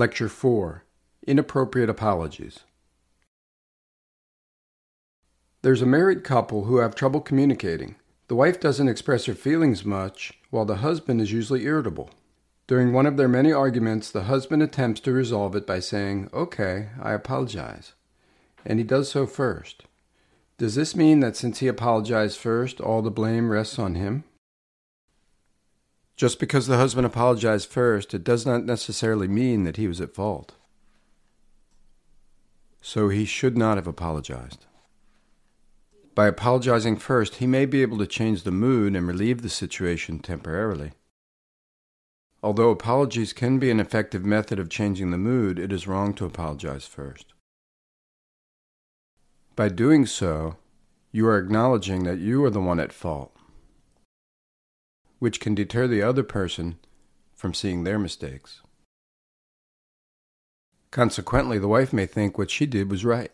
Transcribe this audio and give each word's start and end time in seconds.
Lecture 0.00 0.30
4 0.30 0.82
Inappropriate 1.26 1.90
Apologies. 1.90 2.60
There's 5.60 5.82
a 5.82 5.86
married 5.86 6.24
couple 6.24 6.64
who 6.64 6.78
have 6.78 6.94
trouble 6.94 7.20
communicating. 7.20 7.96
The 8.28 8.34
wife 8.34 8.58
doesn't 8.58 8.88
express 8.88 9.26
her 9.26 9.34
feelings 9.34 9.84
much, 9.84 10.32
while 10.48 10.64
the 10.64 10.76
husband 10.76 11.20
is 11.20 11.32
usually 11.32 11.66
irritable. 11.66 12.08
During 12.66 12.94
one 12.94 13.04
of 13.04 13.18
their 13.18 13.28
many 13.28 13.52
arguments, 13.52 14.10
the 14.10 14.22
husband 14.22 14.62
attempts 14.62 15.00
to 15.00 15.12
resolve 15.12 15.54
it 15.54 15.66
by 15.66 15.80
saying, 15.80 16.30
Okay, 16.32 16.88
I 16.98 17.12
apologize. 17.12 17.92
And 18.64 18.78
he 18.78 18.86
does 18.86 19.10
so 19.10 19.26
first. 19.26 19.84
Does 20.56 20.76
this 20.76 20.96
mean 20.96 21.20
that 21.20 21.36
since 21.36 21.58
he 21.58 21.68
apologized 21.68 22.38
first, 22.38 22.80
all 22.80 23.02
the 23.02 23.10
blame 23.10 23.50
rests 23.50 23.78
on 23.78 23.96
him? 23.96 24.24
Just 26.20 26.38
because 26.38 26.66
the 26.66 26.76
husband 26.76 27.06
apologized 27.06 27.70
first, 27.70 28.12
it 28.12 28.22
does 28.22 28.44
not 28.44 28.66
necessarily 28.66 29.26
mean 29.26 29.64
that 29.64 29.78
he 29.78 29.88
was 29.88 30.02
at 30.02 30.14
fault. 30.14 30.52
So 32.82 33.08
he 33.08 33.24
should 33.24 33.56
not 33.56 33.78
have 33.78 33.86
apologized. 33.86 34.66
By 36.14 36.26
apologizing 36.26 36.98
first, 36.98 37.36
he 37.36 37.46
may 37.46 37.64
be 37.64 37.80
able 37.80 37.96
to 37.96 38.06
change 38.06 38.42
the 38.42 38.50
mood 38.50 38.94
and 38.94 39.06
relieve 39.08 39.40
the 39.40 39.48
situation 39.48 40.18
temporarily. 40.18 40.92
Although 42.42 42.68
apologies 42.68 43.32
can 43.32 43.58
be 43.58 43.70
an 43.70 43.80
effective 43.80 44.22
method 44.22 44.58
of 44.58 44.68
changing 44.68 45.12
the 45.12 45.16
mood, 45.16 45.58
it 45.58 45.72
is 45.72 45.86
wrong 45.86 46.12
to 46.12 46.26
apologize 46.26 46.84
first. 46.84 47.32
By 49.56 49.70
doing 49.70 50.04
so, 50.04 50.56
you 51.12 51.26
are 51.26 51.38
acknowledging 51.38 52.04
that 52.04 52.18
you 52.18 52.44
are 52.44 52.50
the 52.50 52.60
one 52.60 52.78
at 52.78 52.92
fault 52.92 53.34
which 55.20 55.38
can 55.38 55.54
deter 55.54 55.86
the 55.86 56.02
other 56.02 56.24
person 56.24 56.76
from 57.36 57.54
seeing 57.54 57.84
their 57.84 57.98
mistakes. 57.98 58.60
Consequently, 60.90 61.58
the 61.58 61.68
wife 61.68 61.92
may 61.92 62.06
think 62.06 62.36
what 62.36 62.50
she 62.50 62.66
did 62.66 62.90
was 62.90 63.04
right. 63.04 63.30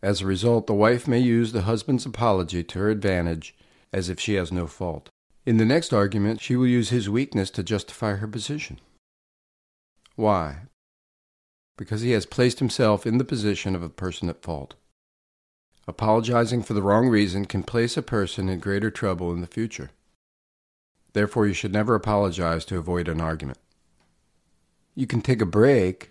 As 0.00 0.20
a 0.20 0.26
result, 0.26 0.66
the 0.68 0.74
wife 0.74 1.08
may 1.08 1.18
use 1.18 1.52
the 1.52 1.62
husband's 1.62 2.06
apology 2.06 2.62
to 2.62 2.78
her 2.78 2.90
advantage 2.90 3.56
as 3.92 4.08
if 4.08 4.20
she 4.20 4.34
has 4.34 4.52
no 4.52 4.66
fault. 4.66 5.08
In 5.46 5.56
the 5.56 5.64
next 5.64 5.92
argument, 5.92 6.40
she 6.40 6.56
will 6.56 6.66
use 6.66 6.90
his 6.90 7.08
weakness 7.08 7.50
to 7.50 7.62
justify 7.62 8.16
her 8.16 8.28
position. 8.28 8.80
Why? 10.14 10.68
Because 11.76 12.02
he 12.02 12.12
has 12.12 12.26
placed 12.26 12.60
himself 12.60 13.06
in 13.06 13.18
the 13.18 13.24
position 13.24 13.74
of 13.74 13.82
a 13.82 13.88
person 13.88 14.28
at 14.28 14.42
fault. 14.42 14.74
Apologizing 15.88 16.62
for 16.62 16.74
the 16.74 16.82
wrong 16.82 17.08
reason 17.08 17.44
can 17.44 17.62
place 17.62 17.96
a 17.96 18.02
person 18.02 18.48
in 18.48 18.58
greater 18.58 18.90
trouble 18.90 19.32
in 19.32 19.40
the 19.40 19.46
future. 19.46 19.90
Therefore, 21.14 21.46
you 21.46 21.54
should 21.54 21.72
never 21.72 21.94
apologize 21.94 22.64
to 22.66 22.76
avoid 22.76 23.08
an 23.08 23.20
argument. 23.20 23.58
You 24.96 25.06
can 25.06 25.22
take 25.22 25.40
a 25.40 25.46
break 25.46 26.10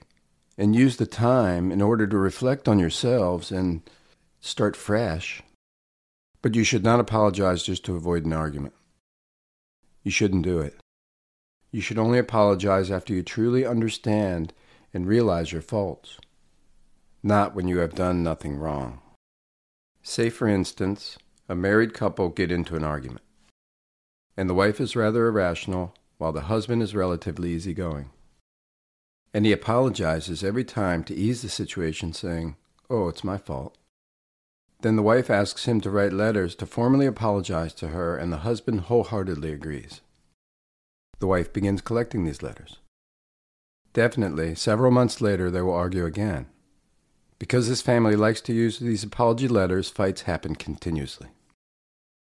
and 0.57 0.75
use 0.75 0.95
the 0.95 1.05
time 1.05 1.71
in 1.71 1.81
order 1.81 2.07
to 2.07 2.17
reflect 2.17 2.67
on 2.69 2.79
yourselves 2.79 3.51
and 3.51 3.81
start 4.39 4.77
fresh. 4.77 5.43
But 6.41 6.55
you 6.55 6.63
should 6.63 6.83
not 6.83 7.01
apologize 7.01 7.63
just 7.63 7.83
to 7.85 7.95
avoid 7.95 8.25
an 8.25 8.33
argument. 8.33 8.73
You 10.03 10.11
shouldn't 10.11 10.43
do 10.43 10.59
it. 10.59 10.79
You 11.71 11.81
should 11.81 11.99
only 11.99 12.19
apologize 12.19 12.89
after 12.89 13.13
you 13.13 13.23
truly 13.23 13.65
understand 13.65 14.53
and 14.93 15.07
realize 15.07 15.51
your 15.51 15.61
faults, 15.61 16.17
not 17.21 17.55
when 17.55 17.67
you 17.67 17.79
have 17.79 17.95
done 17.95 18.23
nothing 18.23 18.55
wrong. 18.55 19.01
Say, 20.01 20.29
for 20.29 20.47
instance, 20.47 21.17
a 21.49 21.55
married 21.55 21.93
couple 21.93 22.29
get 22.29 22.51
into 22.51 22.75
an 22.75 22.83
argument 22.83 23.23
and 24.35 24.49
the 24.49 24.53
wife 24.53 24.81
is 24.81 24.95
rather 24.95 25.27
irrational, 25.27 25.93
while 26.17 26.31
the 26.31 26.41
husband 26.41 26.81
is 26.81 26.95
relatively 26.95 27.51
easygoing. 27.51 28.09
And 29.33 29.45
he 29.45 29.51
apologizes 29.51 30.43
every 30.43 30.63
time 30.63 31.03
to 31.05 31.15
ease 31.15 31.41
the 31.41 31.49
situation, 31.49 32.13
saying, 32.13 32.55
Oh, 32.89 33.07
it's 33.07 33.23
my 33.23 33.37
fault. 33.37 33.77
Then 34.81 34.95
the 34.95 35.01
wife 35.01 35.29
asks 35.29 35.65
him 35.65 35.79
to 35.81 35.89
write 35.89 36.13
letters 36.13 36.55
to 36.55 36.65
formally 36.65 37.05
apologize 37.05 37.73
to 37.75 37.89
her, 37.89 38.17
and 38.17 38.31
the 38.31 38.37
husband 38.37 38.81
wholeheartedly 38.81 39.51
agrees. 39.51 40.01
The 41.19 41.27
wife 41.27 41.53
begins 41.53 41.81
collecting 41.81 42.25
these 42.25 42.43
letters. 42.43 42.77
Definitely, 43.93 44.55
several 44.55 44.91
months 44.91 45.21
later, 45.21 45.49
they 45.49 45.61
will 45.61 45.73
argue 45.73 46.05
again. 46.05 46.47
Because 47.39 47.69
this 47.69 47.81
family 47.81 48.15
likes 48.15 48.41
to 48.41 48.53
use 48.53 48.79
these 48.79 49.03
apology 49.03 49.47
letters, 49.47 49.89
fights 49.89 50.23
happen 50.23 50.55
continuously. 50.55 51.29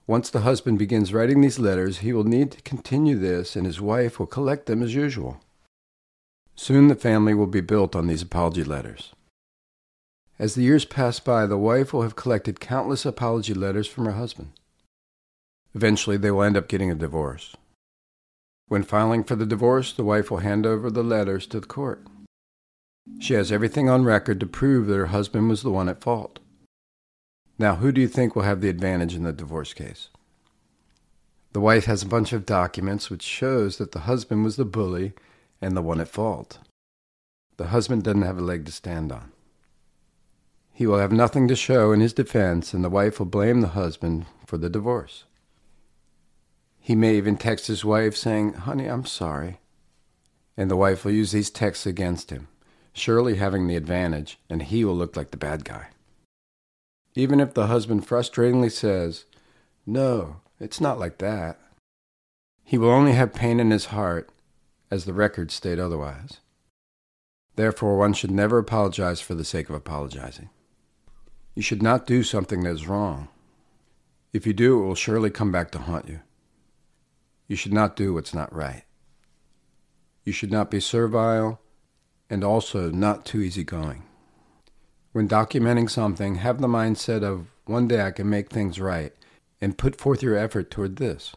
Once 0.10 0.32
the 0.32 0.40
husband 0.40 0.80
begins 0.80 1.14
writing 1.14 1.40
these 1.40 1.60
letters, 1.60 2.00
he 2.00 2.12
will 2.12 2.24
need 2.24 2.50
to 2.50 2.60
continue 2.64 3.16
this, 3.16 3.56
and 3.56 3.68
his 3.68 3.80
wife 3.80 4.18
will 4.18 4.26
collect 4.26 4.66
them 4.66 4.82
as 4.82 4.96
usual. 4.96 5.40
Soon 6.56 6.88
the 6.88 6.96
family 6.96 7.36
will 7.36 7.46
be 7.46 7.62
built 7.62 7.96
on 7.96 8.08
these 8.08 8.24
apology 8.24 8.64
letters. 8.64 9.14
As 10.40 10.56
the 10.56 10.64
years 10.64 10.84
pass 10.84 11.20
by, 11.20 11.46
the 11.46 11.60
wife 11.60 11.94
will 11.94 12.02
have 12.02 12.16
collected 12.16 12.60
countless 12.60 13.06
apology 13.06 13.54
letters 13.54 13.88
from 13.88 14.06
her 14.06 14.14
husband. 14.14 14.54
Eventually, 15.76 16.18
they 16.18 16.32
will 16.32 16.42
end 16.42 16.58
up 16.58 16.68
getting 16.68 16.90
a 16.90 16.96
divorce. 16.96 17.56
When 18.68 18.82
filing 18.82 19.24
for 19.24 19.36
the 19.36 19.46
divorce, 19.46 19.94
the 19.94 20.04
wife 20.04 20.32
will 20.32 20.40
hand 20.40 20.66
over 20.66 20.90
the 20.90 21.04
letters 21.04 21.46
to 21.46 21.60
the 21.60 21.68
court. 21.68 22.04
She 23.20 23.36
has 23.36 23.52
everything 23.52 23.90
on 23.90 24.06
record 24.06 24.40
to 24.40 24.48
prove 24.48 24.88
that 24.88 24.98
her 24.98 25.14
husband 25.14 25.50
was 25.50 25.62
the 25.62 25.70
one 25.70 25.88
at 25.88 26.02
fault. 26.02 26.40
Now, 27.60 27.76
who 27.76 27.92
do 27.92 28.00
you 28.00 28.08
think 28.08 28.36
will 28.36 28.44
have 28.44 28.62
the 28.62 28.70
advantage 28.70 29.14
in 29.14 29.24
the 29.24 29.34
divorce 29.34 29.74
case? 29.74 30.08
The 31.52 31.60
wife 31.60 31.86
has 31.86 32.02
a 32.02 32.08
bunch 32.08 32.32
of 32.32 32.46
documents 32.46 33.10
which 33.10 33.22
shows 33.22 33.78
that 33.78 33.92
the 33.92 34.02
husband 34.02 34.46
was 34.46 34.56
the 34.56 34.64
bully 34.64 35.12
and 35.62 35.76
the 35.76 35.82
one 35.82 36.00
at 36.00 36.08
fault. 36.08 36.60
The 37.58 37.68
husband 37.68 38.04
doesn't 38.04 38.22
have 38.22 38.38
a 38.38 38.42
leg 38.42 38.66
to 38.66 38.72
stand 38.72 39.12
on. 39.12 39.34
He 40.72 40.88
will 40.88 41.00
have 41.00 41.12
nothing 41.12 41.50
to 41.50 41.56
show 41.58 41.92
in 41.92 42.00
his 42.00 42.14
defense, 42.14 42.74
and 42.74 42.82
the 42.82 42.90
wife 42.90 43.20
will 43.20 43.26
blame 43.26 43.60
the 43.60 43.68
husband 43.70 44.28
for 44.46 44.58
the 44.58 44.70
divorce. 44.70 45.26
He 46.80 46.96
may 46.96 47.18
even 47.18 47.36
text 47.36 47.68
his 47.68 47.84
wife 47.84 48.16
saying, 48.16 48.54
Honey, 48.54 48.86
I'm 48.86 49.06
sorry. 49.06 49.60
And 50.56 50.72
the 50.72 50.78
wife 50.78 51.04
will 51.04 51.12
use 51.12 51.34
these 51.34 51.50
texts 51.50 51.86
against 51.86 52.30
him, 52.30 52.48
surely 52.94 53.36
having 53.36 53.68
the 53.68 53.76
advantage, 53.76 54.40
and 54.50 54.64
he 54.64 54.86
will 54.86 54.96
look 54.96 55.18
like 55.18 55.32
the 55.32 55.38
bad 55.38 55.66
guy. 55.66 55.88
Even 57.16 57.40
if 57.40 57.54
the 57.54 57.68
husband 57.68 58.08
frustratingly 58.08 58.72
says, 58.72 59.26
No, 59.86 60.38
it's 60.60 60.80
not 60.80 61.00
like 61.00 61.18
that, 61.18 61.60
he 62.64 62.78
will 62.78 62.92
only 62.92 63.14
have 63.14 63.34
pain 63.34 63.60
in 63.60 63.72
his 63.72 63.86
heart, 63.86 64.30
as 64.92 65.06
the 65.06 65.14
records 65.14 65.54
state 65.54 65.80
otherwise. 65.80 66.40
Therefore, 67.56 67.98
one 67.98 68.14
should 68.14 68.32
never 68.32 68.58
apologize 68.58 69.22
for 69.22 69.34
the 69.34 69.44
sake 69.44 69.70
of 69.70 69.76
apologizing. 69.76 70.50
You 71.56 71.62
should 71.62 71.82
not 71.82 72.06
do 72.06 72.24
something 72.24 72.62
that 72.64 72.70
is 72.70 72.88
wrong. 72.88 73.28
If 74.32 74.46
you 74.46 74.54
do, 74.54 74.82
it 74.82 74.86
will 74.86 74.96
surely 74.96 75.30
come 75.30 75.52
back 75.52 75.72
to 75.72 75.80
haunt 75.80 76.08
you. 76.08 76.22
You 77.48 77.56
should 77.56 77.74
not 77.74 77.96
do 77.96 78.14
what's 78.14 78.34
not 78.34 78.54
right. 78.54 78.84
You 80.24 80.32
should 80.32 80.52
not 80.52 80.70
be 80.70 80.80
servile 80.80 81.60
and 82.30 82.44
also 82.44 82.92
not 82.92 83.26
too 83.26 83.42
easygoing. 83.42 84.04
When 85.12 85.28
documenting 85.28 85.90
something, 85.90 86.36
have 86.36 86.62
the 86.62 86.68
mindset 86.68 87.24
of 87.24 87.48
one 87.66 87.88
day 87.88 88.02
I 88.02 88.12
can 88.12 88.30
make 88.30 88.50
things 88.50 88.80
right 88.80 89.14
and 89.60 89.78
put 89.78 89.96
forth 89.96 90.22
your 90.22 90.36
effort 90.36 90.70
toward 90.70 90.98
this. 90.98 91.36